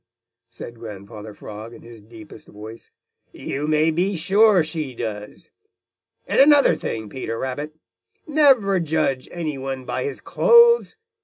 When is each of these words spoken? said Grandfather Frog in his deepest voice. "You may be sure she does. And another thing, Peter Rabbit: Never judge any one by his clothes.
said 0.49 0.79
Grandfather 0.79 1.31
Frog 1.31 1.75
in 1.75 1.83
his 1.83 2.01
deepest 2.01 2.47
voice. 2.47 2.89
"You 3.33 3.67
may 3.67 3.91
be 3.91 4.15
sure 4.15 4.63
she 4.63 4.95
does. 4.95 5.51
And 6.25 6.41
another 6.41 6.75
thing, 6.75 7.07
Peter 7.07 7.37
Rabbit: 7.37 7.75
Never 8.25 8.79
judge 8.79 9.29
any 9.31 9.59
one 9.59 9.85
by 9.85 10.03
his 10.03 10.19
clothes. 10.19 10.97